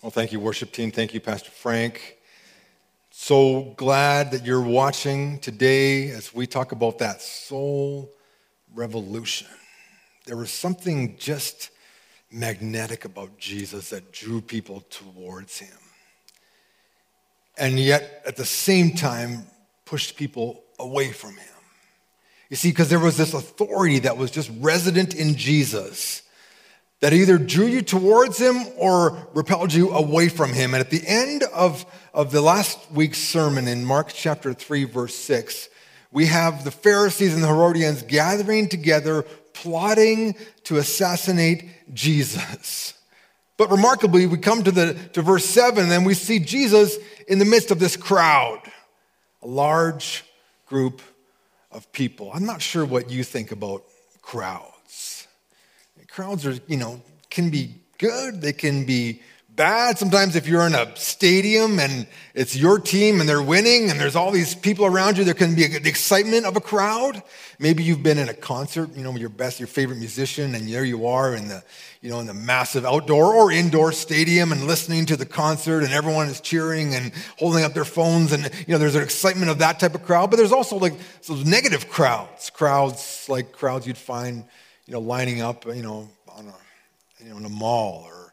[0.00, 0.92] Well, thank you, worship team.
[0.92, 2.18] Thank you, Pastor Frank.
[3.10, 8.08] So glad that you're watching today as we talk about that soul
[8.76, 9.48] revolution.
[10.24, 11.70] There was something just
[12.30, 15.76] magnetic about Jesus that drew people towards him.
[17.56, 19.46] And yet, at the same time,
[19.84, 21.56] pushed people away from him.
[22.50, 26.22] You see, because there was this authority that was just resident in Jesus
[27.00, 30.74] that either drew you towards him or repelled you away from him.
[30.74, 35.14] And at the end of, of the last week's sermon in Mark chapter 3, verse
[35.14, 35.68] 6,
[36.10, 39.22] we have the Pharisees and the Herodians gathering together,
[39.52, 40.34] plotting
[40.64, 42.94] to assassinate Jesus.
[43.56, 47.44] But remarkably, we come to, the, to verse 7, and we see Jesus in the
[47.44, 48.60] midst of this crowd,
[49.42, 50.24] a large
[50.66, 51.02] group
[51.70, 52.30] of people.
[52.32, 53.84] I'm not sure what you think about
[54.22, 54.77] crowds.
[56.18, 57.00] Crowds are, you know,
[57.30, 59.22] can be good, they can be
[59.54, 59.98] bad.
[59.98, 64.16] Sometimes if you're in a stadium and it's your team and they're winning and there's
[64.16, 67.22] all these people around you, there can be the excitement of a crowd.
[67.60, 70.68] Maybe you've been in a concert, you know, with your best, your favorite musician, and
[70.68, 71.62] there you are in the,
[72.00, 75.92] you know, in the massive outdoor or indoor stadium and listening to the concert and
[75.92, 79.58] everyone is cheering and holding up their phones and, you know, there's an excitement of
[79.58, 80.30] that type of crowd.
[80.30, 80.94] But there's also like
[81.28, 84.42] those negative crowds, crowds like crowds you'd find,
[84.88, 86.54] you know, lining up, you know, on a,
[87.24, 88.32] you know, in a mall or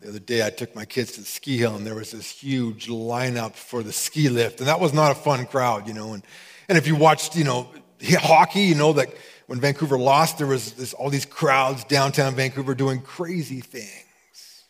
[0.00, 2.30] the other day, I took my kids to the ski hill, and there was this
[2.30, 6.12] huge lineup for the ski lift, and that was not a fun crowd, you know.
[6.12, 6.22] And,
[6.68, 7.68] and if you watched, you know,
[8.14, 9.08] hockey, you know that
[9.46, 14.64] when Vancouver lost, there was this, all these crowds downtown Vancouver doing crazy things.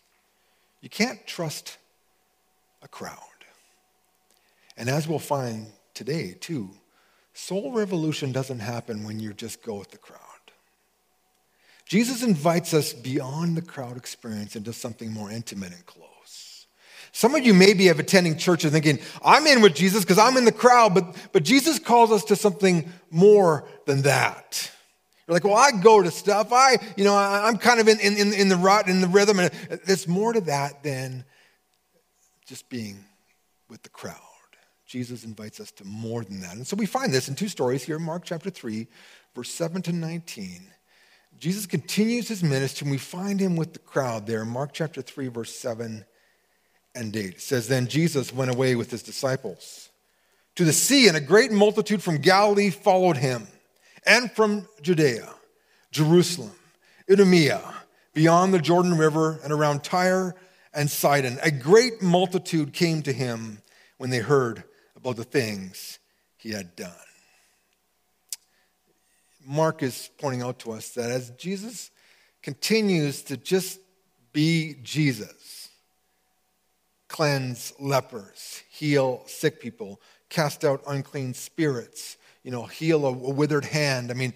[0.81, 1.79] You can't trust
[2.83, 3.19] a crowd.
[4.77, 6.71] And as we'll find today, too,
[7.33, 10.21] soul revolution doesn't happen when you just go with the crowd.
[11.93, 16.67] Jesus invites us beyond the crowd experience into something more intimate and close.
[17.13, 20.39] Some of you maybe have attending church and thinking, I'm in with Jesus because I'm
[20.39, 24.71] in the crowd, but, but Jesus calls us to something more than that.
[25.29, 26.51] You're like, well, I go to stuff.
[26.51, 29.39] I, you know, I, am kind of in, in, in the rut, in the rhythm.
[29.39, 29.53] And
[29.85, 31.27] there's more to that than
[32.47, 33.05] just being
[33.69, 34.17] with the crowd.
[34.87, 36.57] Jesus invites us to more than that.
[36.57, 38.87] And so we find this in two stories here Mark chapter 3,
[39.35, 40.73] verse 7 to 19.
[41.43, 45.27] Jesus continues his ministry, and we find him with the crowd there Mark chapter 3,
[45.27, 46.05] verse 7
[46.95, 47.25] and 8.
[47.25, 49.89] It says, Then Jesus went away with his disciples
[50.55, 53.49] to the sea, and a great multitude from Galilee followed him,
[54.07, 55.35] and from Judea,
[55.91, 56.53] Jerusalem,
[57.11, 57.61] Idumea,
[58.15, 60.37] beyond the Jordan River, and around Tyre
[60.73, 61.41] and Sidon.
[61.43, 63.59] A great multitude came to him
[63.99, 64.63] when they heard
[64.95, 65.99] about the things
[66.37, 66.93] he had done.
[69.53, 71.91] Mark is pointing out to us that as Jesus
[72.43, 73.79] continues to just
[74.33, 75.69] be Jesus,
[77.09, 83.67] cleanse lepers, heal sick people, cast out unclean spirits, you know, heal a, a withered
[83.67, 84.11] hand.
[84.11, 84.33] I mean,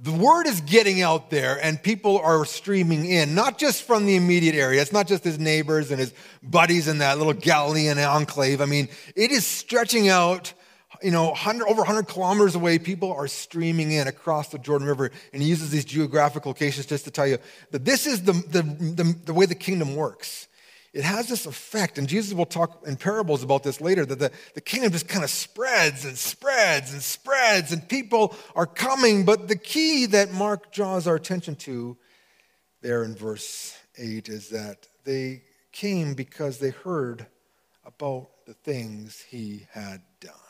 [0.00, 4.14] the word is getting out there and people are streaming in, not just from the
[4.14, 4.80] immediate area.
[4.80, 8.60] It's not just his neighbors and his buddies in that little Galilean enclave.
[8.60, 10.54] I mean, it is stretching out
[11.02, 15.10] you know, 100, over 100 kilometers away, people are streaming in across the Jordan River.
[15.32, 17.38] And he uses these geographic locations just to tell you
[17.70, 20.48] that this is the, the, the, the way the kingdom works.
[20.92, 24.30] It has this effect, and Jesus will talk in parables about this later, that the,
[24.54, 29.24] the kingdom just kind of spreads and spreads and spreads, and people are coming.
[29.24, 31.96] But the key that Mark draws our attention to
[32.82, 37.26] there in verse 8 is that they came because they heard
[37.86, 40.41] about the things he had done.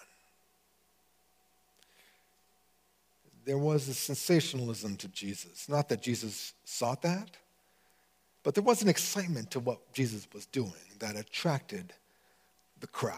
[3.44, 5.68] There was a sensationalism to Jesus.
[5.68, 7.30] Not that Jesus sought that,
[8.42, 11.92] but there was an excitement to what Jesus was doing that attracted
[12.80, 13.16] the crowd.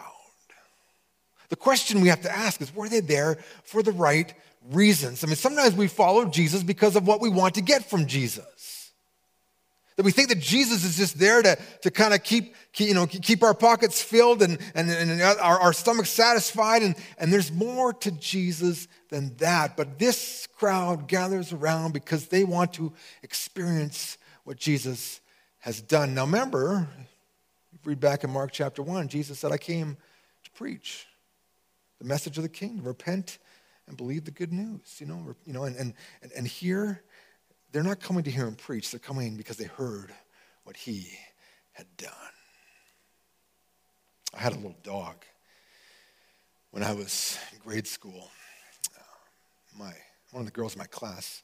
[1.49, 4.33] The question we have to ask is were they there for the right
[4.71, 5.23] reasons?
[5.23, 8.74] I mean, sometimes we follow Jesus because of what we want to get from Jesus.
[9.95, 12.93] That we think that Jesus is just there to, to kind of keep, keep, you
[12.93, 16.83] know, keep our pockets filled and, and, and our, our stomachs satisfied.
[16.83, 19.77] And, and there's more to Jesus than that.
[19.77, 22.91] But this crowd gathers around because they want to
[23.23, 25.21] experience what Jesus
[25.59, 26.13] has done.
[26.13, 26.87] Now, remember,
[27.85, 29.95] read back in Mark chapter 1, Jesus said, I came
[30.43, 31.07] to preach
[31.99, 33.37] the message of the kingdom, repent
[33.87, 34.97] and believe the good news.
[34.99, 35.93] You know, you know and, and,
[36.35, 37.03] and here,
[37.75, 40.13] they're not coming to hear him preach, they're coming because they heard
[40.63, 41.09] what he
[41.73, 42.09] had done.
[44.33, 45.25] I had a little dog
[46.71, 48.29] when I was in grade school.
[48.97, 49.03] Uh,
[49.77, 49.91] my,
[50.31, 51.43] one of the girls in my class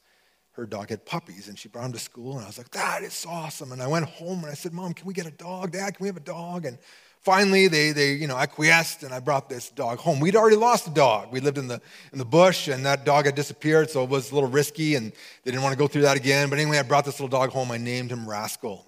[0.53, 2.35] her dog had puppies and she brought them to school.
[2.35, 3.73] And I was like, that is awesome.
[3.73, 5.71] And I went home and I said, Mom, can we get a dog?
[5.71, 6.65] Dad, can we have a dog?
[6.65, 6.77] And
[7.21, 10.19] finally they, they you know, acquiesced and I brought this dog home.
[10.19, 11.31] We'd already lost a dog.
[11.31, 11.81] We lived in the,
[12.11, 15.11] in the bush and that dog had disappeared, so it was a little risky and
[15.43, 16.49] they didn't want to go through that again.
[16.49, 17.71] But anyway, I brought this little dog home.
[17.71, 18.85] I named him Rascal.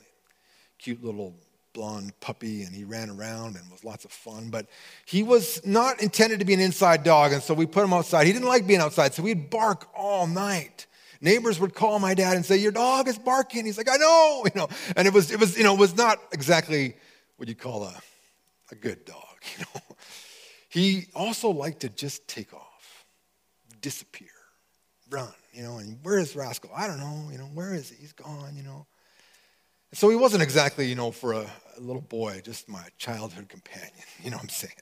[0.79, 1.35] Cute little
[1.73, 4.49] blonde puppy and he ran around and was lots of fun.
[4.49, 4.67] But
[5.05, 8.27] he was not intended to be an inside dog, and so we put him outside.
[8.27, 10.85] He didn't like being outside, so we'd bark all night.
[11.19, 13.65] Neighbors would call my dad and say, Your dog is barking.
[13.65, 14.67] He's like, I know, you know.
[14.95, 16.95] And it was, it was, you know, it was not exactly
[17.37, 17.93] what you call a,
[18.73, 19.81] a good dog, you know.
[20.69, 23.05] He also liked to just take off,
[23.81, 24.29] disappear,
[25.09, 26.71] run, you know, and where is Rascal?
[26.75, 27.97] I don't know, you know, where is he?
[27.97, 28.87] He's gone, you know.
[29.93, 31.45] So he wasn't exactly, you know, for a,
[31.77, 33.91] a little boy, just my childhood companion,
[34.23, 34.73] you know what I'm saying?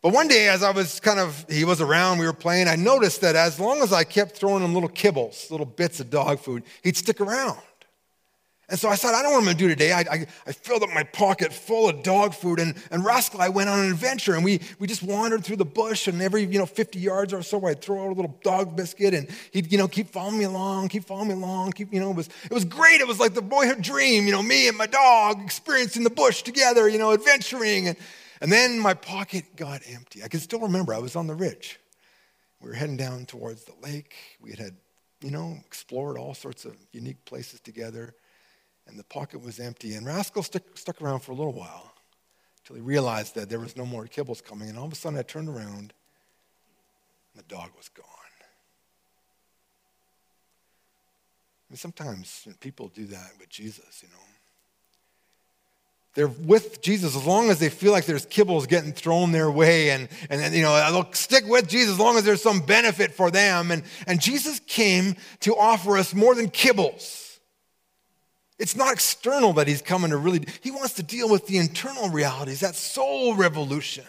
[0.00, 2.76] But one day, as I was kind of, he was around, we were playing, I
[2.76, 6.38] noticed that as long as I kept throwing him little kibbles, little bits of dog
[6.38, 7.58] food, he'd stick around.
[8.70, 9.92] And so I said, I don't know what I'm gonna do today.
[9.92, 13.48] I, I, I, filled up my pocket full of dog food, and, and Rascal, I
[13.48, 16.58] went on an adventure, and we, we just wandered through the bush, and every, you
[16.58, 19.78] know, 50 yards or so, I'd throw out a little dog biscuit, and he'd, you
[19.78, 22.52] know, keep following me along, keep following me along, keep, you know, it was, it
[22.52, 23.00] was great.
[23.00, 26.42] It was like the boyhood dream, you know, me and my dog experiencing the bush
[26.42, 27.88] together, you know, adventuring.
[27.88, 27.96] And,
[28.42, 30.22] and then my pocket got empty.
[30.22, 31.80] I can still remember I was on the ridge.
[32.60, 34.14] We were heading down towards the lake.
[34.42, 34.76] We had, had
[35.22, 38.14] you know, explored all sorts of unique places together
[38.88, 39.94] and the pocket was empty.
[39.94, 41.92] And Rascal stuck, stuck around for a little while
[42.62, 44.68] until he realized that there was no more kibbles coming.
[44.68, 45.92] And all of a sudden, I turned around,
[47.32, 48.04] and the dog was gone.
[51.68, 54.24] I mean, sometimes people do that with Jesus, you know.
[56.14, 59.90] They're with Jesus as long as they feel like there's kibbles getting thrown their way,
[59.90, 63.12] and, and, and you know, they'll stick with Jesus as long as there's some benefit
[63.12, 63.70] for them.
[63.70, 67.27] And, and Jesus came to offer us more than kibbles.
[68.58, 72.08] It's not external that he's coming to really, he wants to deal with the internal
[72.08, 74.04] realities, that soul revolution.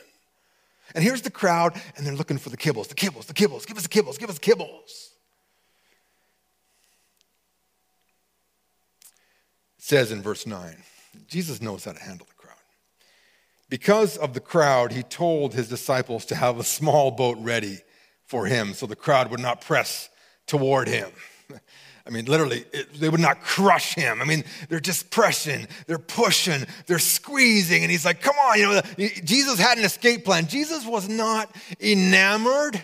[0.96, 3.78] And here's the crowd, and they're looking for the kibbles, the kibbles, the kibbles, give
[3.78, 5.10] us the kibbles, give us the kibbles.
[9.78, 10.78] It says in verse 9,
[11.28, 12.56] Jesus knows how to handle the crowd.
[13.70, 17.80] Because of the crowd, he told his disciples to have a small boat ready
[18.26, 20.10] for him so the crowd would not press
[20.48, 21.12] toward him.
[22.10, 24.20] I mean, literally, it, they would not crush him.
[24.20, 27.84] I mean, they're just pressing, they're pushing, they're squeezing.
[27.84, 28.82] And he's like, come on, you know,
[29.24, 30.48] Jesus had an escape plan.
[30.48, 32.84] Jesus was not enamored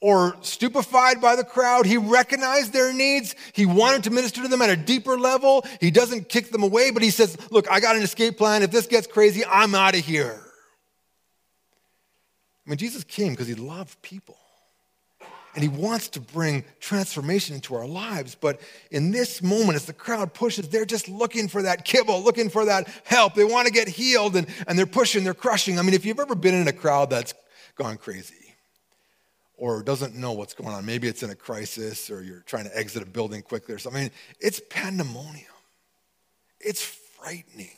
[0.00, 1.84] or stupefied by the crowd.
[1.84, 3.34] He recognized their needs.
[3.54, 5.66] He wanted to minister to them at a deeper level.
[5.80, 8.62] He doesn't kick them away, but he says, look, I got an escape plan.
[8.62, 10.40] If this gets crazy, I'm out of here.
[12.64, 14.36] I mean, Jesus came because he loved people
[15.54, 18.34] and he wants to bring transformation into our lives.
[18.34, 18.60] But
[18.90, 22.64] in this moment, as the crowd pushes, they're just looking for that kibble, looking for
[22.64, 23.34] that help.
[23.34, 25.78] They want to get healed and, and they're pushing, they're crushing.
[25.78, 27.34] I mean, if you've ever been in a crowd that's
[27.76, 28.54] gone crazy
[29.56, 32.76] or doesn't know what's going on, maybe it's in a crisis or you're trying to
[32.76, 35.46] exit a building quickly or something, I mean, it's pandemonium,
[36.60, 37.70] it's frightening.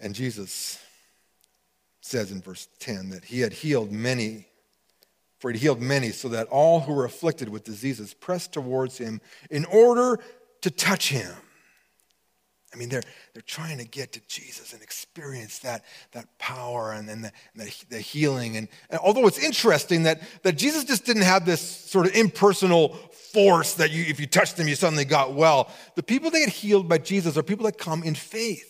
[0.00, 0.82] And Jesus
[2.00, 4.46] says in verse 10 that he had healed many
[5.40, 9.20] for he healed many, so that all who were afflicted with diseases pressed towards him
[9.50, 10.20] in order
[10.60, 11.32] to touch him.
[12.72, 13.02] I mean, they're,
[13.32, 17.66] they're trying to get to Jesus and experience that, that power and, and, the, and
[17.66, 18.56] the, the, healing.
[18.56, 22.90] And, and, although it's interesting that, that Jesus just didn't have this sort of impersonal
[23.32, 25.68] force that you, if you touched them, you suddenly got well.
[25.96, 28.66] The people that get healed by Jesus are people that come in faith.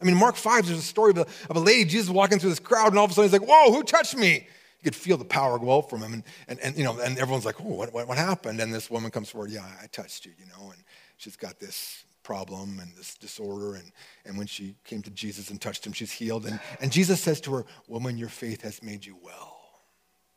[0.00, 2.50] I mean, Mark 5, there's a story of a, of a lady, Jesus walking through
[2.50, 4.48] this crowd, and all of a sudden he's like, Whoa, who touched me?
[4.84, 6.12] Could feel the power go out from him.
[6.14, 8.60] And, and, and you know, and everyone's like, oh, what, what, what happened?
[8.60, 10.82] And this woman comes forward, yeah, I touched you, you know, and
[11.16, 13.76] she's got this problem and this disorder.
[13.76, 13.92] And,
[14.24, 16.46] and when she came to Jesus and touched him, she's healed.
[16.46, 19.56] And, and Jesus says to her, woman, your faith has made you well.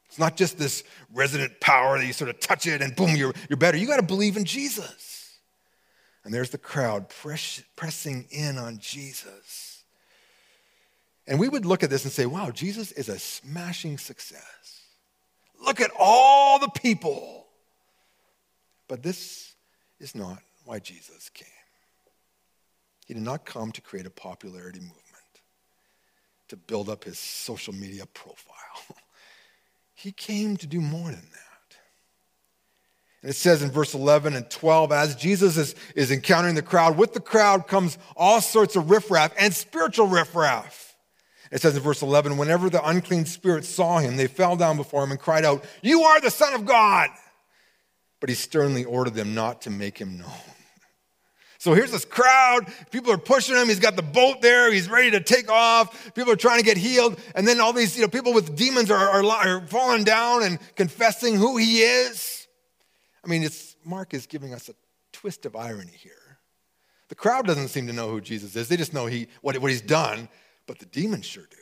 [0.06, 3.34] It's not just this resident power that you sort of touch it and boom, you're,
[3.48, 3.78] you're better.
[3.78, 5.38] You got to believe in Jesus.
[6.24, 9.69] And there's the crowd press, pressing in on Jesus.
[11.30, 14.82] And we would look at this and say, wow, Jesus is a smashing success.
[15.64, 17.46] Look at all the people.
[18.88, 19.54] But this
[20.00, 21.48] is not why Jesus came.
[23.06, 24.98] He did not come to create a popularity movement,
[26.48, 28.98] to build up his social media profile.
[29.94, 31.78] he came to do more than that.
[33.22, 36.98] And it says in verse 11 and 12, as Jesus is, is encountering the crowd,
[36.98, 40.89] with the crowd comes all sorts of riffraff and spiritual riffraff.
[41.52, 45.04] It says in verse 11, whenever the unclean spirits saw him, they fell down before
[45.04, 47.10] him and cried out, You are the Son of God.
[48.20, 50.30] but he sternly ordered them not to make him known.
[51.60, 52.72] So here's this crowd.
[52.90, 53.68] People are pushing him.
[53.68, 54.72] He's got the boat there.
[54.72, 56.14] He's ready to take off.
[56.16, 57.20] People are trying to get healed.
[57.36, 60.58] And then all these you know, people with demons are, are, are falling down and
[60.76, 62.48] confessing who he is.
[63.26, 64.74] I mean, it's, Mark is giving us a
[65.12, 66.14] twist of irony here.
[67.10, 68.70] The crowd doesn't seem to know who Jesus is.
[68.70, 70.30] They just know he, what, what he's done,
[70.70, 71.58] but the demons sure do.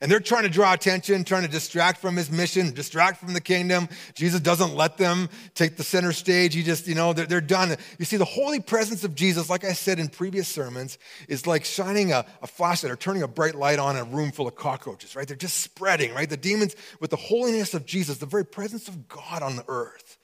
[0.00, 3.40] And they're trying to draw attention, trying to distract from his mission, distract from the
[3.40, 3.88] kingdom.
[4.14, 6.54] Jesus doesn't let them take the center stage.
[6.54, 7.74] He just, you know, they're, they're done.
[7.98, 10.96] You see, the holy presence of Jesus, like I said in previous sermons,
[11.28, 14.46] is like shining a, a flashlight or turning a bright light on a room full
[14.46, 15.26] of cockroaches, right?
[15.26, 16.30] They're just spreading, right?
[16.30, 20.18] The demons, with the holiness of Jesus, the very presence of God on the earth,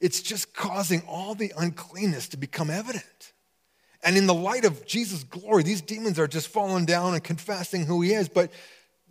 [0.00, 3.32] it's just causing all the uncleanness to become evident.
[4.04, 7.86] And in the light of Jesus' glory, these demons are just falling down and confessing
[7.86, 8.28] who he is.
[8.28, 8.52] But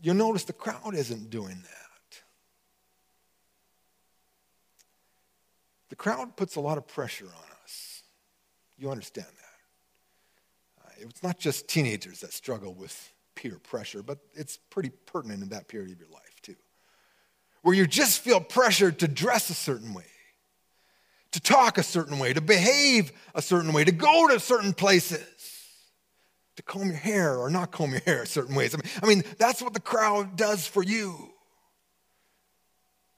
[0.01, 2.19] you'll notice the crowd isn't doing that.
[5.89, 8.03] The crowd puts a lot of pressure on us.
[8.77, 10.85] You understand that.
[10.85, 15.49] Uh, it's not just teenagers that struggle with peer pressure, but it's pretty pertinent in
[15.49, 16.55] that period of your life, too.
[17.61, 20.05] Where you just feel pressured to dress a certain way,
[21.33, 25.25] to talk a certain way, to behave a certain way, to go to certain places
[26.55, 28.75] to comb your hair or not comb your hair certain ways.
[28.75, 31.15] I mean, I mean, that's what the crowd does for you.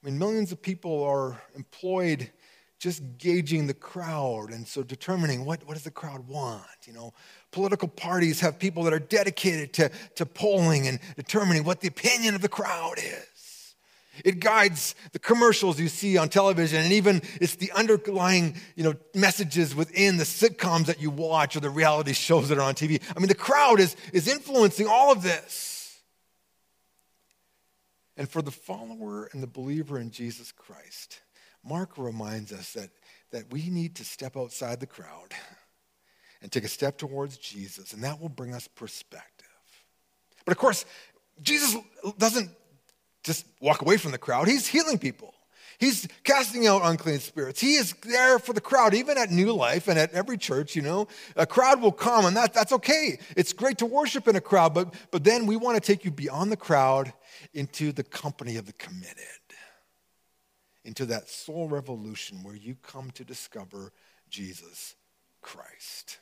[0.02, 2.30] I mean, millions of people are employed
[2.78, 7.14] just gauging the crowd and so determining what, what does the crowd want you know
[7.50, 12.34] political parties have people that are dedicated to, to polling and determining what the opinion
[12.34, 13.35] of the crowd is
[14.24, 18.94] it guides the commercials you see on television, and even it's the underlying you know,
[19.14, 23.02] messages within the sitcoms that you watch or the reality shows that are on TV.
[23.14, 26.00] I mean, the crowd is, is influencing all of this.
[28.16, 31.20] And for the follower and the believer in Jesus Christ,
[31.62, 32.90] Mark reminds us that,
[33.30, 35.34] that we need to step outside the crowd
[36.40, 39.46] and take a step towards Jesus, and that will bring us perspective.
[40.44, 40.84] But of course,
[41.42, 41.76] Jesus
[42.18, 42.50] doesn't
[43.26, 44.48] just walk away from the crowd.
[44.48, 45.34] He's healing people.
[45.78, 47.60] He's casting out unclean spirits.
[47.60, 50.80] He is there for the crowd, even at New Life and at every church, you
[50.80, 51.06] know.
[51.34, 53.18] A crowd will come, and that, that's okay.
[53.36, 56.10] It's great to worship in a crowd, but, but then we want to take you
[56.10, 57.12] beyond the crowd
[57.52, 59.18] into the company of the committed,
[60.84, 63.92] into that soul revolution where you come to discover
[64.30, 64.94] Jesus
[65.42, 66.20] Christ.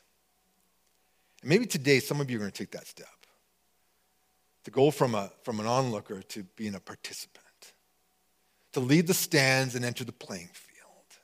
[1.42, 3.06] And maybe today, some of you are going to take that step
[4.64, 7.44] to go from, a, from an onlooker to being a participant,
[8.73, 11.18] to leave the stands and enter the playing field,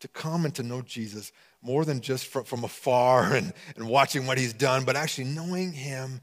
[0.00, 1.30] to come and to know Jesus
[1.62, 5.72] more than just from, from afar and, and watching what he's done, but actually knowing
[5.72, 6.20] him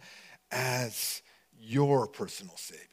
[0.52, 1.22] as
[1.60, 2.86] your personal Savior,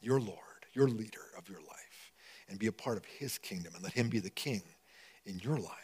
[0.00, 0.38] your Lord,
[0.72, 2.12] your leader of your life,
[2.48, 4.62] and be a part of his kingdom and let him be the king
[5.26, 5.74] in your life.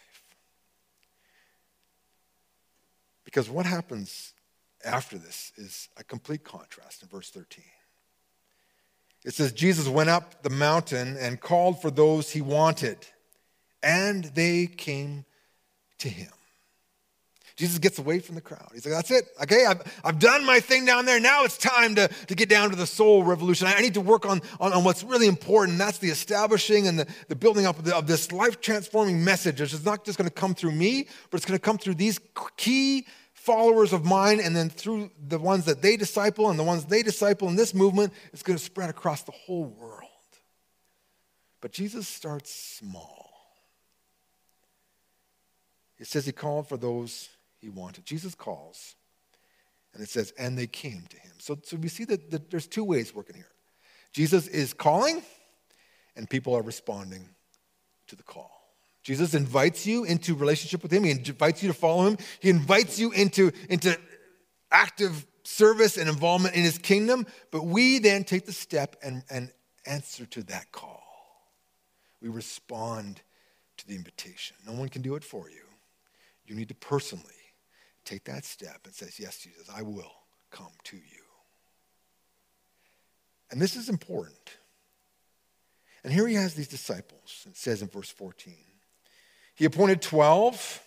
[3.24, 4.32] Because what happens
[4.86, 7.64] after this is a complete contrast in verse 13.
[9.24, 12.98] It says, Jesus went up the mountain and called for those he wanted,
[13.82, 15.24] and they came
[15.98, 16.28] to him.
[17.56, 18.68] Jesus gets away from the crowd.
[18.74, 19.28] He's like, that's it.
[19.42, 21.18] Okay, I've, I've done my thing down there.
[21.18, 23.66] Now it's time to, to get down to the soul revolution.
[23.66, 25.78] I, need to work on, on, on, what's really important.
[25.78, 29.62] That's the establishing and the, the building up of, the, of this life transforming message.
[29.62, 32.20] It's not just going to come through me, but it's going to come through these
[32.58, 33.06] key
[33.46, 37.02] followers of mine, and then through the ones that they disciple and the ones they
[37.02, 40.10] disciple in this movement, it's going to spread across the whole world.
[41.60, 43.30] But Jesus starts small.
[45.98, 48.04] It says he called for those he wanted.
[48.04, 48.96] Jesus calls,
[49.94, 51.32] and it says, and they came to him.
[51.38, 53.52] So, so we see that, that there's two ways working here.
[54.12, 55.22] Jesus is calling,
[56.16, 57.28] and people are responding
[58.08, 58.55] to the call.
[59.06, 61.04] Jesus invites you into relationship with him.
[61.04, 62.18] He invites you to follow him.
[62.40, 63.96] He invites you into, into
[64.72, 67.24] active service and involvement in his kingdom.
[67.52, 69.52] But we then take the step and, and
[69.86, 71.04] answer to that call.
[72.20, 73.20] We respond
[73.76, 74.56] to the invitation.
[74.66, 75.62] No one can do it for you.
[76.44, 77.22] You need to personally
[78.04, 80.14] take that step and say, Yes, Jesus, I will
[80.50, 81.22] come to you.
[83.52, 84.56] And this is important.
[86.02, 87.46] And here he has these disciples.
[87.48, 88.56] It says in verse 14
[89.56, 90.82] he appointed 12,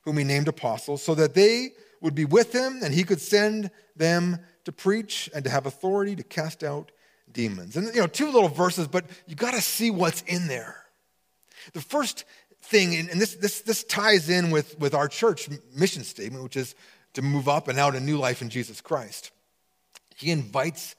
[0.00, 3.70] whom he named apostles, so that they would be with him and he could send
[3.94, 6.90] them to preach and to have authority to cast out
[7.30, 7.76] demons.
[7.76, 10.76] And, you know, two little verses, but you got to see what's in there.
[11.74, 12.24] The first
[12.62, 16.74] thing, and this, this, this ties in with, with our church mission statement, which is
[17.14, 19.30] to move up and out a new life in Jesus Christ.
[20.16, 20.96] He invites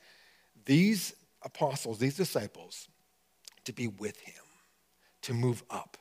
[0.66, 2.88] these apostles, these disciples,
[3.66, 4.44] to be with him,
[5.24, 5.98] to move up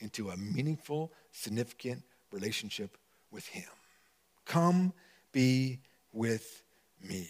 [0.00, 2.96] into a meaningful, significant relationship
[3.30, 3.64] with Him.
[4.44, 4.92] Come
[5.32, 5.80] be
[6.12, 6.62] with
[7.02, 7.28] me.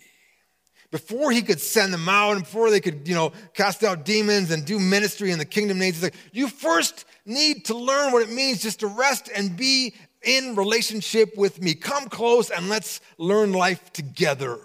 [0.91, 4.51] Before he could send them out and before they could, you know, cast out demons
[4.51, 8.31] and do ministry in the kingdom he's like, you first need to learn what it
[8.31, 11.75] means just to rest and be in relationship with me.
[11.75, 14.59] Come close and let's learn life together.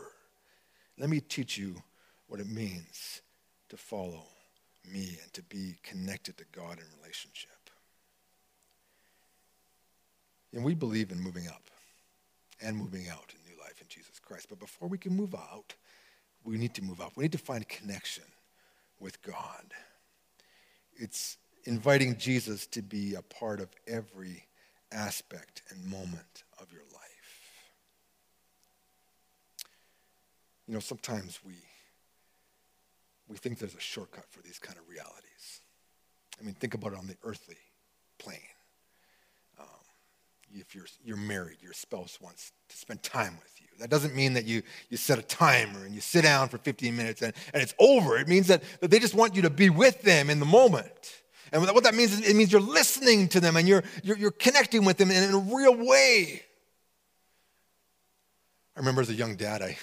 [0.98, 1.82] Let me teach you
[2.28, 3.22] what it means
[3.70, 4.26] to follow
[4.92, 7.51] me and to be connected to God in relationship.
[10.54, 11.64] And we believe in moving up
[12.62, 14.48] and moving out in new life in Jesus Christ.
[14.50, 15.74] But before we can move out,
[16.44, 17.14] we need to move up.
[17.16, 18.26] We need to find connection
[19.00, 19.74] with God.
[20.96, 24.46] It's inviting Jesus to be a part of every
[24.92, 27.02] aspect and moment of your life.
[30.68, 31.54] You know, sometimes we
[33.28, 35.62] we think there's a shortcut for these kind of realities.
[36.40, 37.56] I mean, think about it on the earthly
[38.20, 38.40] plane.
[40.54, 43.68] If you're, you're married, your spouse wants to spend time with you.
[43.80, 46.96] That doesn't mean that you, you set a timer and you sit down for 15
[46.96, 48.18] minutes and, and it's over.
[48.18, 51.22] It means that, that they just want you to be with them in the moment.
[51.52, 54.32] And what that means is it means you're listening to them and you're, you're, you're
[54.32, 56.44] connecting with them in, in a real way.
[58.76, 59.78] I remember as a young dad, I,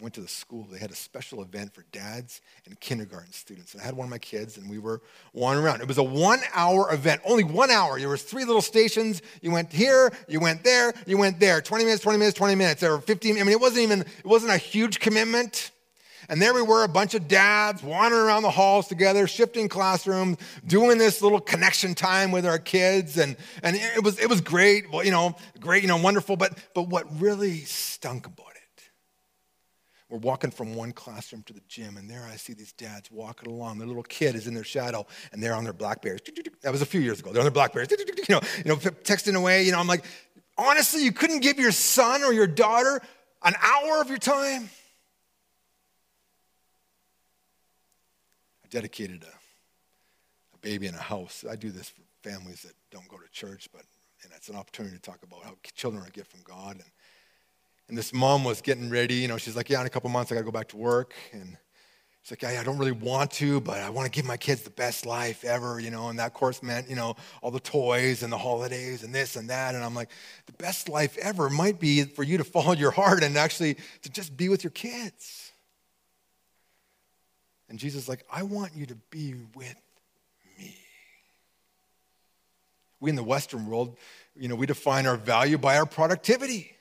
[0.00, 0.66] went to the school.
[0.70, 3.74] They had a special event for dads and kindergarten students.
[3.74, 5.02] And I had one of my kids, and we were
[5.32, 5.80] wandering around.
[5.80, 7.98] It was a one-hour event, only one hour.
[7.98, 9.22] There was three little stations.
[9.42, 11.60] You went here, you went there, you went there.
[11.60, 12.80] 20 minutes, 20 minutes, 20 minutes.
[12.80, 13.36] There were 15.
[13.36, 15.70] I mean, it wasn't even, it wasn't a huge commitment.
[16.28, 20.38] And there we were, a bunch of dads wandering around the halls together, shifting classrooms,
[20.64, 23.18] doing this little connection time with our kids.
[23.18, 26.36] And, and it was, it was great, well, you know, great, you know, wonderful.
[26.36, 28.49] But, but what really stunk about
[30.10, 33.50] we're walking from one classroom to the gym, and there I see these dads walking
[33.50, 33.78] along.
[33.78, 36.20] Their little kid is in their shadow, and they're on their Blackberries.
[36.62, 37.32] That was a few years ago.
[37.32, 37.96] They're on their Blackberries, you
[38.28, 39.62] know, you know, texting away.
[39.62, 40.04] You know, I'm like,
[40.58, 43.00] honestly, you couldn't give your son or your daughter
[43.42, 44.68] an hour of your time?
[48.64, 51.44] I dedicated a, baby in a house.
[51.50, 53.82] I do this for families that don't go to church, but
[54.22, 56.72] and it's an opportunity to talk about how children are a gift from God.
[56.74, 56.90] And
[57.90, 59.16] and this mom was getting ready.
[59.16, 60.76] You know, she's like, yeah, in a couple months I got to go back to
[60.76, 61.12] work.
[61.32, 61.56] And
[62.22, 64.62] she's like, yeah, I don't really want to, but I want to give my kids
[64.62, 66.08] the best life ever, you know.
[66.08, 69.50] And that, course, meant, you know, all the toys and the holidays and this and
[69.50, 69.74] that.
[69.74, 70.08] And I'm like,
[70.46, 74.10] the best life ever might be for you to follow your heart and actually to
[74.10, 75.50] just be with your kids.
[77.68, 79.76] And Jesus is like, I want you to be with
[80.58, 80.76] me.
[83.00, 83.96] We in the Western world,
[84.36, 86.76] you know, we define our value by our productivity.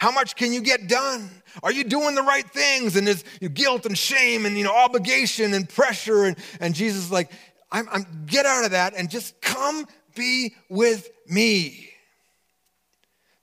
[0.00, 1.28] How much can you get done?
[1.62, 2.96] Are you doing the right things?
[2.96, 6.24] And there's guilt and shame and you know obligation and pressure.
[6.24, 7.30] And, and Jesus is like,
[7.70, 11.90] I'm, I'm get out of that and just come be with me.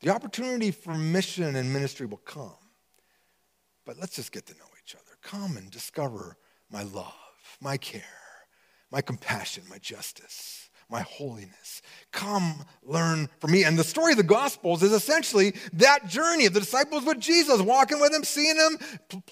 [0.02, 2.58] The opportunity for mission and ministry will come.
[3.86, 5.16] But let's just get to know each other.
[5.22, 6.38] Come and discover
[6.72, 7.14] my love,
[7.62, 8.02] my care,
[8.90, 11.82] my compassion, my justice my holiness.
[12.12, 13.64] Come learn from me.
[13.64, 17.62] And the story of the Gospels is essentially that journey of the disciples with Jesus,
[17.62, 18.78] walking with him, seeing him,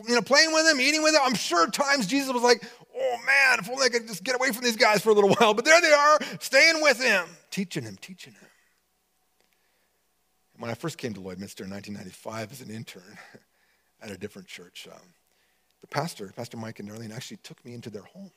[0.07, 1.21] you know, playing with him, eating with him.
[1.23, 2.63] I'm sure times Jesus was like,
[2.95, 5.29] oh man, if only I could just get away from these guys for a little
[5.39, 5.53] while.
[5.53, 8.49] But there they are, staying with him, teaching him, teaching him.
[10.57, 13.17] When I first came to Lloydminster in 1995 as an intern
[14.01, 14.99] at a different church, um,
[15.81, 18.31] the pastor, Pastor Mike and Darlene, actually took me into their home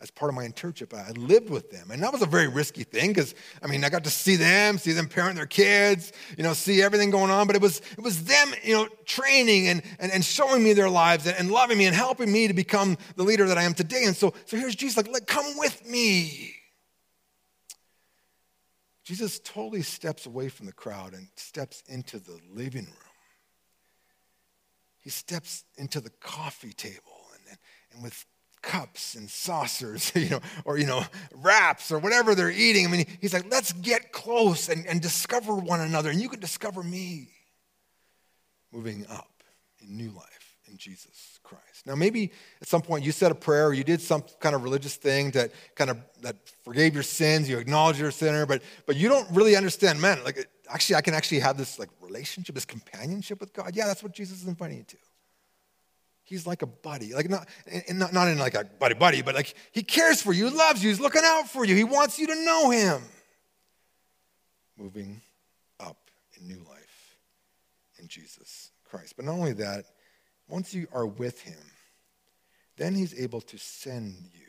[0.00, 0.92] as part of my internship.
[0.92, 1.90] I lived with them.
[1.90, 4.76] And that was a very risky thing because, I mean, I got to see them,
[4.76, 7.46] see them parent their kids, you know, see everything going on.
[7.46, 10.90] But it was, it was them, you know, training and, and, and showing me their
[10.90, 13.72] lives and, and loving me and helping me to become the leader that I am
[13.72, 14.04] today.
[14.04, 16.54] And so, so here's Jesus like, like, come with me.
[19.02, 22.94] Jesus totally steps away from the crowd and steps into the living room.
[24.98, 27.58] He steps into the coffee table and, and,
[27.92, 28.26] and with
[28.66, 31.02] cups and saucers, you know, or, you know,
[31.36, 32.84] wraps or whatever they're eating.
[32.84, 36.40] I mean, he's like, let's get close and, and discover one another, and you can
[36.40, 37.28] discover me.
[38.72, 39.30] Moving up
[39.80, 41.86] in new life in Jesus Christ.
[41.86, 44.64] Now, maybe at some point you said a prayer or you did some kind of
[44.64, 48.62] religious thing that kind of that forgave your sins, you acknowledge you're a sinner, but
[48.84, 52.54] but you don't really understand, man, like actually I can actually have this like relationship,
[52.54, 53.70] this companionship with God.
[53.74, 54.96] Yeah, that's what Jesus is inviting you to.
[56.26, 57.48] He's like a buddy, like not,
[57.88, 60.90] not, not in like a buddy buddy, but like he cares for you, loves you,
[60.90, 61.76] he's looking out for you.
[61.76, 63.00] He wants you to know him.
[64.76, 65.22] Moving
[65.78, 67.16] up in new life
[68.00, 69.14] in Jesus Christ.
[69.14, 69.84] But not only that,
[70.48, 71.54] once you are with him,
[72.76, 74.48] then he's able to send you,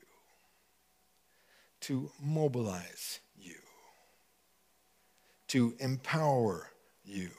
[1.82, 3.60] to mobilize you,
[5.50, 6.72] to empower
[7.06, 7.30] you.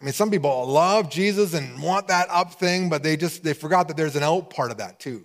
[0.00, 3.52] I mean, some people love Jesus and want that up thing, but they just they
[3.52, 5.24] forgot that there's an out part of that too.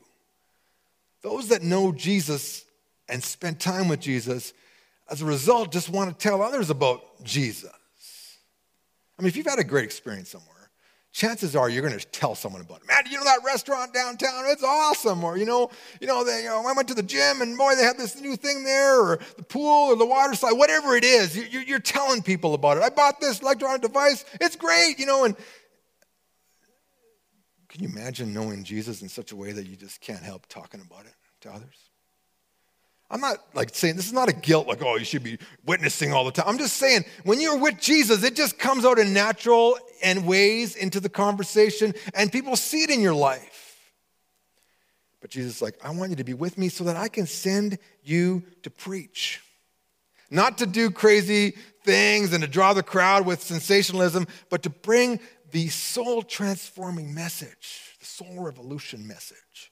[1.21, 2.65] Those that know Jesus
[3.07, 4.53] and spend time with Jesus,
[5.09, 7.69] as a result, just want to tell others about Jesus.
[9.17, 10.62] I mean, if you've had a great experience somewhere,
[11.13, 12.87] chances are you're going to tell someone about it.
[12.87, 14.45] Man, you know that restaurant downtown?
[14.47, 15.23] It's awesome.
[15.23, 15.69] Or, you know,
[16.01, 18.19] you know, they, you know, I went to the gym and boy, they have this
[18.19, 21.37] new thing there, or the pool or the water slide, whatever it is.
[21.37, 22.83] You're, you're telling people about it.
[22.83, 24.25] I bought this electronic device.
[24.41, 25.37] It's great, you know, and
[27.69, 30.81] can you imagine knowing Jesus in such a way that you just can't help talking
[30.81, 31.77] about it to others?
[33.13, 36.11] I'm not like saying this is not a guilt, like, oh, you should be witnessing
[36.11, 36.45] all the time.
[36.47, 40.75] I'm just saying when you're with Jesus, it just comes out in natural and ways
[40.75, 43.77] into the conversation, and people see it in your life.
[45.21, 47.27] But Jesus is like, I want you to be with me so that I can
[47.27, 49.41] send you to preach.
[50.31, 51.51] Not to do crazy
[51.83, 55.19] things and to draw the crowd with sensationalism, but to bring
[55.51, 59.71] the soul transforming message, the soul revolution message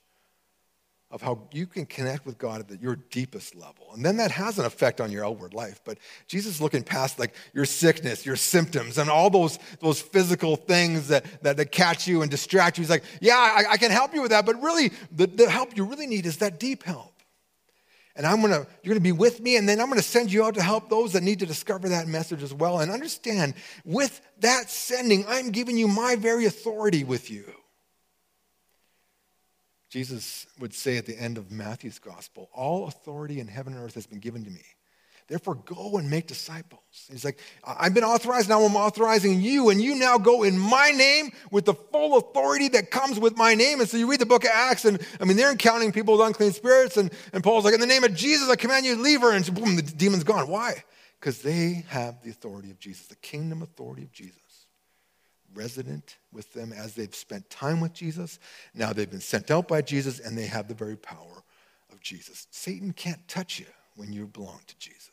[1.12, 3.90] of how you can connect with God at your deepest level.
[3.94, 5.80] And then that has an effect on your outward life.
[5.84, 10.56] But Jesus is looking past like your sickness, your symptoms, and all those, those physical
[10.56, 12.82] things that, that, that catch you and distract you.
[12.82, 15.76] He's like, yeah, I, I can help you with that, but really the, the help
[15.76, 17.12] you really need is that deep help.
[18.16, 20.54] And I'm gonna, you're gonna be with me, and then I'm gonna send you out
[20.54, 22.80] to help those that need to discover that message as well.
[22.80, 27.44] And understand, with that sending, I'm giving you my very authority with you.
[29.92, 33.94] Jesus would say at the end of Matthew's gospel, All authority in heaven and earth
[33.94, 34.62] has been given to me.
[35.28, 36.80] Therefore, go and make disciples.
[37.10, 40.92] He's like, I've been authorized, now I'm authorizing you, and you now go in my
[40.92, 43.80] name with the full authority that comes with my name.
[43.80, 46.26] And so you read the book of Acts, and I mean, they're encountering people with
[46.26, 49.02] unclean spirits, and, and Paul's like, In the name of Jesus, I command you to
[49.02, 49.32] leave her.
[49.32, 50.48] And boom, the demon's gone.
[50.48, 50.82] Why?
[51.20, 54.41] Because they have the authority of Jesus, the kingdom authority of Jesus
[55.54, 58.38] resident with them as they've spent time with Jesus.
[58.74, 61.44] Now they've been sent out by Jesus and they have the very power
[61.92, 62.46] of Jesus.
[62.50, 65.11] Satan can't touch you when you belong to Jesus.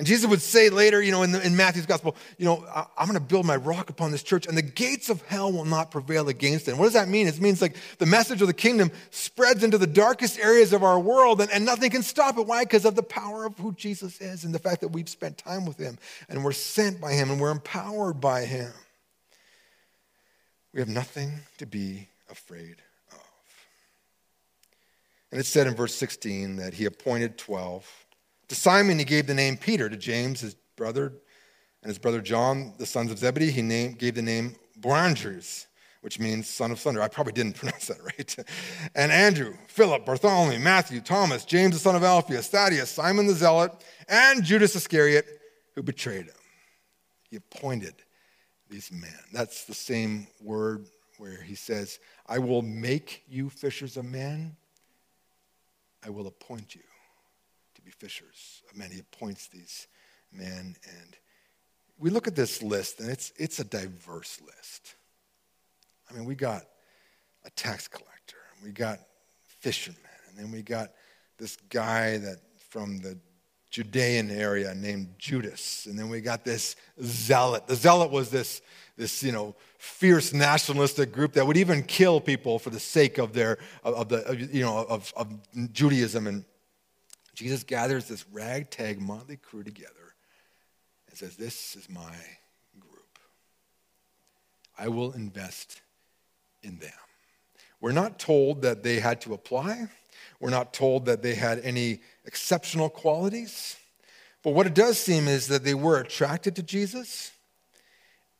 [0.00, 2.86] And Jesus would say later, you know, in, the, in Matthew's gospel, you know, I,
[2.96, 5.66] am going to build my rock upon this church, and the gates of hell will
[5.66, 6.70] not prevail against it.
[6.70, 7.26] And what does that mean?
[7.26, 10.98] It means like the message of the kingdom spreads into the darkest areas of our
[10.98, 12.46] world, and, and nothing can stop it.
[12.46, 12.64] Why?
[12.64, 15.66] Because of the power of who Jesus is and the fact that we've spent time
[15.66, 15.98] with him,
[16.30, 18.72] and we're sent by him, and we're empowered by him.
[20.72, 22.76] We have nothing to be afraid
[23.12, 23.20] of.
[25.30, 28.06] And it said in verse 16 that he appointed 12
[28.50, 29.88] to Simon, he gave the name Peter.
[29.88, 31.12] To James, his brother,
[31.82, 35.66] and his brother John, the sons of Zebedee, he named, gave the name Boanerges,
[36.00, 37.00] which means son of thunder.
[37.00, 38.36] I probably didn't pronounce that right.
[38.96, 43.70] and Andrew, Philip, Bartholomew, Matthew, Thomas, James, the son of Alphaeus, Thaddeus, Simon the Zealot,
[44.08, 45.26] and Judas Iscariot,
[45.76, 46.34] who betrayed him.
[47.30, 47.94] He appointed
[48.68, 49.14] these men.
[49.32, 50.86] That's the same word
[51.18, 54.56] where he says, I will make you fishers of men.
[56.04, 56.82] I will appoint you
[57.90, 58.90] be fishers of men.
[58.90, 59.88] He appoints these
[60.32, 60.76] men.
[60.84, 61.16] And
[61.98, 64.96] we look at this list, and it's, it's a diverse list.
[66.10, 66.62] I mean, we got
[67.44, 68.98] a tax collector, we got
[69.46, 69.98] fishermen,
[70.28, 70.90] and then we got
[71.38, 73.18] this guy that from the
[73.70, 75.86] Judean area named Judas.
[75.86, 77.68] And then we got this zealot.
[77.68, 78.62] The zealot was this,
[78.96, 83.32] this you know, fierce nationalistic group that would even kill people for the sake of
[83.32, 85.32] their, of, of the, you know, of, of
[85.72, 86.44] Judaism and
[87.40, 90.14] Jesus gathers this ragtag motley crew together
[91.08, 92.12] and says, This is my
[92.78, 93.18] group.
[94.78, 95.80] I will invest
[96.62, 96.92] in them.
[97.80, 99.88] We're not told that they had to apply.
[100.38, 103.78] We're not told that they had any exceptional qualities.
[104.42, 107.32] But what it does seem is that they were attracted to Jesus,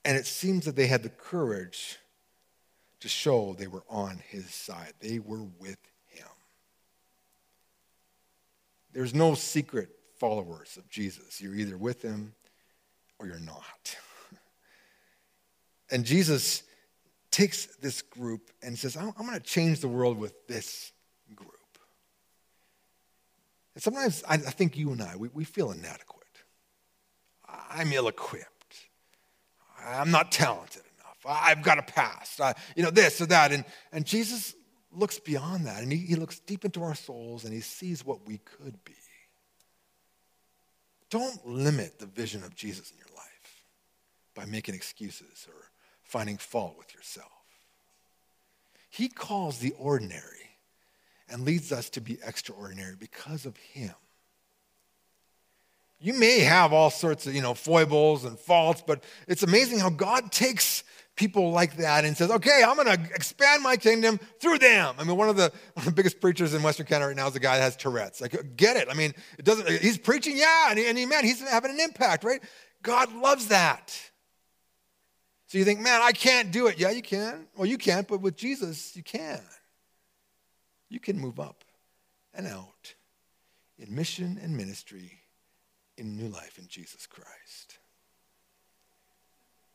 [0.04, 1.96] and it seems that they had the courage
[3.00, 4.92] to show they were on his side.
[5.00, 5.78] They were with
[8.92, 11.40] There's no secret followers of Jesus.
[11.40, 12.34] You're either with him
[13.18, 13.96] or you're not.
[15.92, 16.62] And Jesus
[17.32, 20.92] takes this group and says, I'm, going to change the world with this
[21.34, 21.50] group.
[23.74, 26.20] And sometimes I, think you and I, we, we feel inadequate.
[27.48, 28.76] I'm ill equipped.
[29.84, 31.16] I'm not talented enough.
[31.26, 32.40] I've got a past.
[32.40, 33.50] I, you know, this or that.
[33.52, 34.54] And, and Jesus
[34.92, 38.26] looks beyond that and he, he looks deep into our souls and he sees what
[38.26, 38.94] we could be.
[41.10, 43.64] Don't limit the vision of Jesus in your life
[44.34, 45.70] by making excuses or
[46.02, 47.26] finding fault with yourself.
[48.88, 50.56] He calls the ordinary
[51.28, 53.94] and leads us to be extraordinary because of him.
[56.00, 59.90] You may have all sorts of, you know, foibles and faults, but it's amazing how
[59.90, 60.82] God takes
[61.20, 64.94] people like that and says, okay, I'm going to expand my kingdom through them.
[64.98, 67.28] I mean, one of, the, one of the biggest preachers in Western Canada right now
[67.28, 68.22] is a guy that has Tourette's.
[68.22, 68.88] Like, get it.
[68.90, 71.78] I mean, it doesn't, he's preaching, yeah, and, he, and he, man, he's having an
[71.78, 72.42] impact, right?
[72.82, 73.94] God loves that.
[75.46, 76.78] So you think, man, I can't do it.
[76.78, 77.46] Yeah, you can.
[77.54, 79.42] Well, you can't, but with Jesus, you can.
[80.88, 81.64] You can move up
[82.32, 82.94] and out
[83.78, 85.20] in mission and ministry
[85.98, 87.78] in new life in Jesus Christ.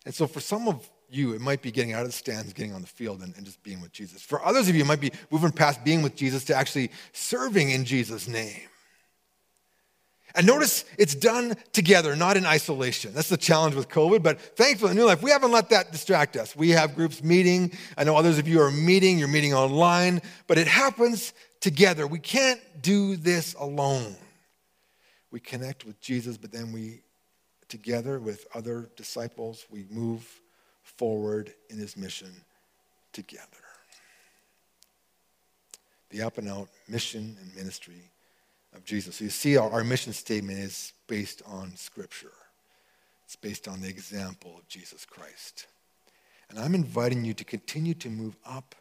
[0.05, 2.73] And so for some of you, it might be getting out of the stands, getting
[2.73, 4.21] on the field, and, and just being with Jesus.
[4.21, 7.69] For others of you, it might be moving past being with Jesus to actually serving
[7.69, 8.61] in Jesus' name.
[10.35, 13.13] And notice it's done together, not in isolation.
[13.13, 14.21] That's the challenge with COVID.
[14.21, 16.55] But thankfully, in New Life, we haven't let that distract us.
[16.55, 17.71] We have groups meeting.
[17.97, 22.05] I know others of you are meeting, you're meeting online, but it happens together.
[22.05, 24.17] We can't do this alone.
[25.31, 27.01] We connect with Jesus, but then we,
[27.69, 30.41] together with other disciples, we move
[30.97, 32.31] forward in his mission
[33.13, 33.45] together.
[36.09, 38.11] The up and out mission and ministry
[38.73, 39.15] of Jesus.
[39.17, 42.33] So you see, our, our mission statement is based on Scripture,
[43.25, 45.67] it's based on the example of Jesus Christ.
[46.49, 48.75] And I'm inviting you to continue to move up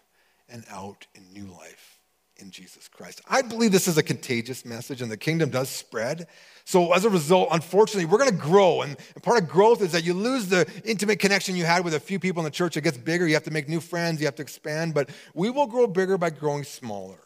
[0.51, 1.99] and out in new life
[2.39, 3.23] in Jesus Christ.
[3.29, 6.27] I believe this is a contagious message and the kingdom does spread.
[6.65, 8.83] So, as a result, unfortunately, we're going to grow.
[8.83, 12.01] And part of growth is that you lose the intimate connection you had with a
[12.01, 12.77] few people in the church.
[12.77, 13.27] It gets bigger.
[13.27, 14.95] You have to make new friends, you have to expand.
[14.95, 17.19] But we will grow bigger by growing smaller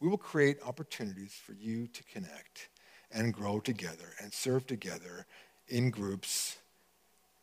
[0.00, 2.68] we will create opportunities for you to connect
[3.12, 5.26] and grow together and serve together
[5.68, 6.58] in groups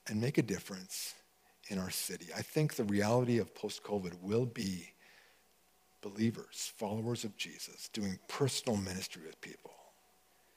[0.08, 1.14] and make a difference
[1.70, 2.28] in our city.
[2.36, 4.90] I think the reality of post COVID will be
[6.04, 9.72] believers, followers of Jesus, doing personal ministry with people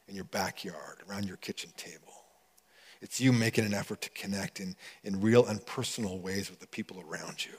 [0.09, 2.12] in your backyard, around your kitchen table.
[3.00, 6.66] It's you making an effort to connect in, in real and personal ways with the
[6.66, 7.52] people around you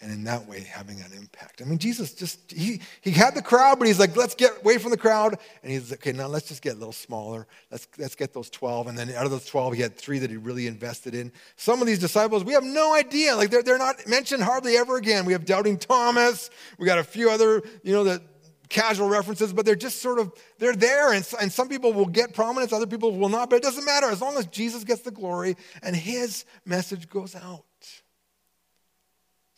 [0.00, 1.62] and in that way having an impact.
[1.62, 4.78] I mean, Jesus just, he, he had the crowd, but he's like, let's get away
[4.78, 5.38] from the crowd.
[5.62, 7.46] And he's like, okay, now let's just get a little smaller.
[7.70, 8.88] Let's, let's get those 12.
[8.88, 11.32] And then out of those 12, he had three that he really invested in.
[11.56, 13.36] Some of these disciples, we have no idea.
[13.36, 15.24] Like, they're, they're not mentioned hardly ever again.
[15.24, 16.50] We have Doubting Thomas.
[16.78, 18.20] We got a few other, you know, the
[18.68, 21.12] casual references, but they're just sort of, they're there.
[21.12, 23.48] And, and some people will get prominence, other people will not.
[23.48, 27.34] But it doesn't matter as long as Jesus gets the glory and his message goes
[27.34, 27.64] out.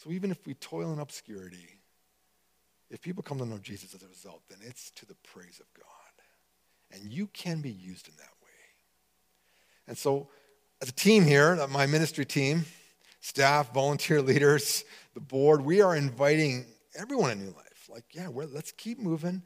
[0.07, 1.81] So even if we toil in obscurity,
[2.91, 5.67] if people come to know Jesus as a result, then it's to the praise of
[5.75, 6.95] God.
[6.95, 8.49] And you can be used in that way.
[9.89, 10.29] And so,
[10.81, 12.67] as a team here, my ministry team,
[13.21, 16.67] staff, volunteer leaders, the board, we are inviting
[16.97, 17.89] everyone in New Life.
[17.89, 19.43] Like, yeah, let's keep moving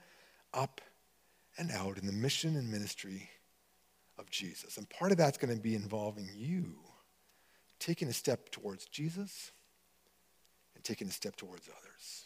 [0.52, 0.82] up
[1.56, 3.30] and out in the mission and ministry
[4.18, 4.76] of Jesus.
[4.76, 6.74] And part of that's going to be involving you
[7.78, 9.52] taking a step towards Jesus
[10.80, 12.24] and taking a step towards others.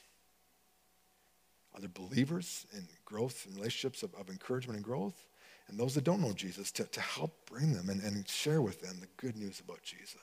[1.76, 5.26] Other believers in growth and relationships of, of encouragement and growth,
[5.66, 8.80] and those that don't know Jesus to, to help bring them and, and share with
[8.80, 10.14] them the good news about Jesus.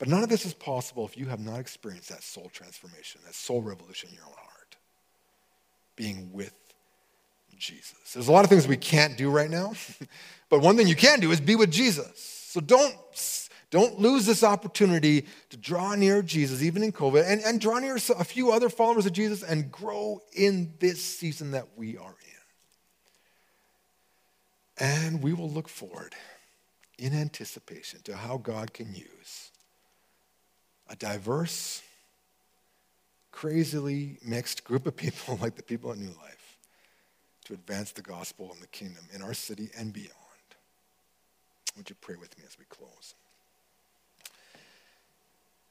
[0.00, 3.34] But none of this is possible if you have not experienced that soul transformation, that
[3.34, 4.76] soul revolution in your own heart,
[5.94, 6.54] being with
[7.56, 8.12] Jesus.
[8.12, 9.74] There's a lot of things we can't do right now,
[10.48, 12.18] but one thing you can do is be with Jesus.
[12.48, 12.96] So don't
[13.70, 17.96] don't lose this opportunity to draw near Jesus, even in COVID, and, and draw near
[17.96, 22.16] a few other followers of Jesus and grow in this season that we are
[24.78, 24.86] in.
[24.86, 26.14] And we will look forward
[26.98, 29.50] in anticipation to how God can use
[30.88, 31.82] a diverse,
[33.32, 36.56] crazily mixed group of people like the people at New Life
[37.44, 40.12] to advance the gospel and the kingdom in our city and beyond.
[41.76, 43.14] Would you pray with me as we close?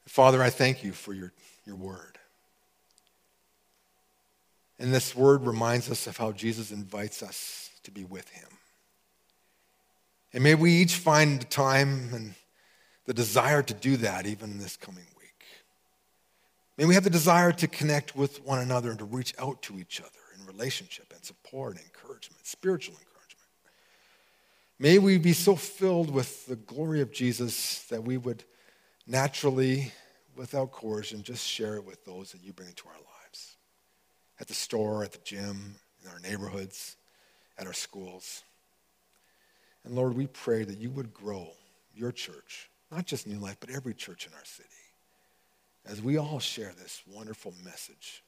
[0.08, 1.32] Father, I thank you for your,
[1.66, 2.18] your word.
[4.78, 8.48] And this word reminds us of how Jesus invites us to be with him.
[10.32, 12.34] And may we each find the time and
[13.06, 15.44] the desire to do that even in this coming week.
[16.76, 19.78] May we have the desire to connect with one another and to reach out to
[19.78, 23.48] each other in relationship and support and encouragement, spiritual encouragement.
[24.78, 28.44] May we be so filled with the glory of Jesus that we would
[29.08, 29.92] naturally,
[30.38, 33.56] without coercion, just share it with those that you bring into our lives.
[34.40, 36.96] At the store, at the gym, in our neighborhoods,
[37.58, 38.44] at our schools.
[39.84, 41.48] And Lord, we pray that you would grow
[41.94, 44.68] your church, not just New Life, but every church in our city,
[45.86, 48.22] as we all share this wonderful message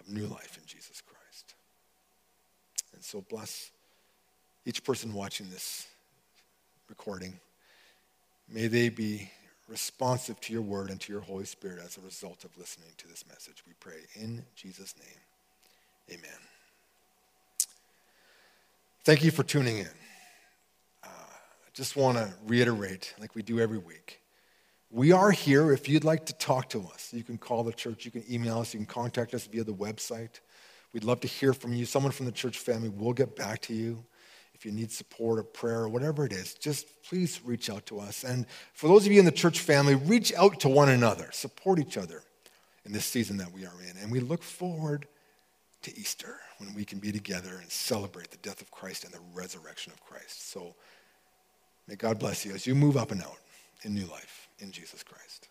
[0.00, 1.54] of new life in Jesus Christ.
[2.94, 3.70] And so bless
[4.64, 5.86] each person watching this
[6.88, 7.38] recording.
[8.48, 9.30] May they be
[9.68, 13.08] responsive to your word and to your Holy Spirit as a result of listening to
[13.08, 13.64] this message.
[13.66, 16.18] We pray in Jesus' name.
[16.18, 16.38] Amen.
[19.04, 19.88] Thank you for tuning in.
[21.02, 24.20] Uh, I just want to reiterate, like we do every week,
[24.90, 27.10] we are here if you'd like to talk to us.
[27.12, 29.74] You can call the church, you can email us, you can contact us via the
[29.74, 30.40] website.
[30.92, 31.84] We'd love to hear from you.
[31.84, 34.04] Someone from the church family will get back to you.
[34.56, 38.00] If you need support or prayer or whatever it is, just please reach out to
[38.00, 38.24] us.
[38.24, 41.78] And for those of you in the church family, reach out to one another, support
[41.78, 42.22] each other
[42.86, 43.98] in this season that we are in.
[44.00, 45.06] And we look forward
[45.82, 49.20] to Easter when we can be together and celebrate the death of Christ and the
[49.34, 50.50] resurrection of Christ.
[50.50, 50.74] So
[51.86, 53.38] may God bless you as you move up and out
[53.82, 55.45] in new life in Jesus Christ.